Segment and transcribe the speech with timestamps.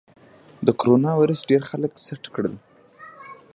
[0.65, 2.53] د کرونا ویروس ډېر خلک سټ کړل.